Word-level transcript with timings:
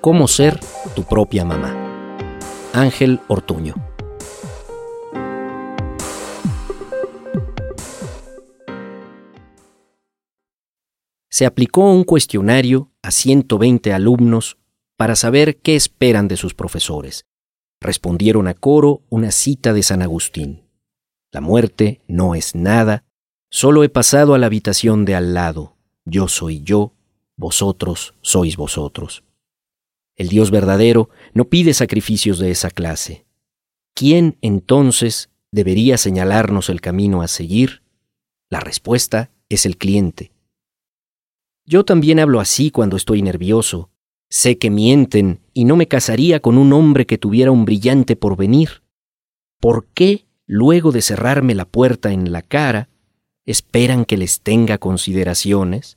Cómo 0.00 0.28
ser 0.28 0.58
tu 0.96 1.04
propia 1.04 1.44
mamá. 1.44 1.76
Ángel 2.72 3.20
Ortuño. 3.28 3.74
Se 11.28 11.44
aplicó 11.44 11.92
un 11.92 12.04
cuestionario 12.04 12.90
a 13.02 13.10
120 13.10 13.92
alumnos 13.92 14.56
para 14.96 15.16
saber 15.16 15.58
qué 15.58 15.76
esperan 15.76 16.28
de 16.28 16.38
sus 16.38 16.54
profesores. 16.54 17.26
Respondieron 17.78 18.48
a 18.48 18.54
coro 18.54 19.02
una 19.10 19.30
cita 19.30 19.74
de 19.74 19.82
San 19.82 20.00
Agustín. 20.00 20.62
La 21.30 21.42
muerte 21.42 22.00
no 22.08 22.34
es 22.34 22.54
nada, 22.54 23.04
solo 23.50 23.84
he 23.84 23.90
pasado 23.90 24.32
a 24.32 24.38
la 24.38 24.46
habitación 24.46 25.04
de 25.04 25.14
al 25.14 25.34
lado. 25.34 25.76
Yo 26.06 26.26
soy 26.26 26.62
yo, 26.62 26.94
vosotros 27.36 28.14
sois 28.22 28.56
vosotros. 28.56 29.24
El 30.20 30.28
Dios 30.28 30.50
verdadero 30.50 31.08
no 31.32 31.46
pide 31.46 31.72
sacrificios 31.72 32.38
de 32.38 32.50
esa 32.50 32.68
clase. 32.68 33.24
¿Quién 33.94 34.36
entonces 34.42 35.30
debería 35.50 35.96
señalarnos 35.96 36.68
el 36.68 36.82
camino 36.82 37.22
a 37.22 37.26
seguir? 37.26 37.82
La 38.50 38.60
respuesta 38.60 39.30
es 39.48 39.64
el 39.64 39.78
cliente. 39.78 40.30
Yo 41.64 41.86
también 41.86 42.20
hablo 42.20 42.38
así 42.38 42.70
cuando 42.70 42.98
estoy 42.98 43.22
nervioso. 43.22 43.88
Sé 44.28 44.58
que 44.58 44.68
mienten 44.68 45.40
y 45.54 45.64
no 45.64 45.76
me 45.76 45.88
casaría 45.88 46.40
con 46.40 46.58
un 46.58 46.74
hombre 46.74 47.06
que 47.06 47.16
tuviera 47.16 47.50
un 47.50 47.64
brillante 47.64 48.14
porvenir. 48.14 48.82
¿Por 49.58 49.86
qué, 49.86 50.26
luego 50.44 50.92
de 50.92 51.00
cerrarme 51.00 51.54
la 51.54 51.64
puerta 51.64 52.12
en 52.12 52.30
la 52.30 52.42
cara, 52.42 52.90
esperan 53.46 54.04
que 54.04 54.18
les 54.18 54.42
tenga 54.42 54.76
consideraciones? 54.76 55.96